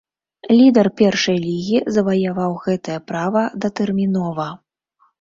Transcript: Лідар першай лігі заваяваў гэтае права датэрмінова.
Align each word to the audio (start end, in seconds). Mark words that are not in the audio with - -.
Лідар 0.59 0.89
першай 1.01 1.37
лігі 1.43 1.77
заваяваў 1.99 2.59
гэтае 2.67 2.99
права 3.15 3.47
датэрмінова. 3.67 4.53